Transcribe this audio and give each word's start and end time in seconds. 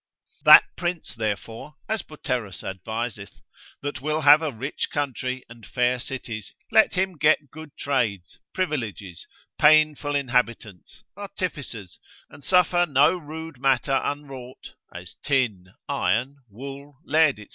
That 0.45 0.63
prince 0.75 1.13
therefore 1.13 1.75
as, 1.87 2.01
Boterus 2.01 2.63
adviseth, 2.63 3.39
that 3.83 4.01
will 4.01 4.21
have 4.21 4.41
a 4.41 4.51
rich 4.51 4.87
country, 4.91 5.43
and 5.47 5.63
fair 5.63 5.99
cities, 5.99 6.55
let 6.71 6.95
him 6.95 7.17
get 7.19 7.51
good 7.51 7.77
trades, 7.77 8.39
privileges, 8.51 9.27
painful 9.59 10.15
inhabitants, 10.15 11.03
artificers, 11.15 11.99
and 12.31 12.43
suffer 12.43 12.87
no 12.89 13.15
rude 13.15 13.59
matter 13.61 14.01
unwrought, 14.03 14.73
as 14.91 15.17
tin, 15.23 15.67
iron, 15.87 16.37
wool, 16.49 16.95
lead, 17.05 17.35
&c. 17.37 17.49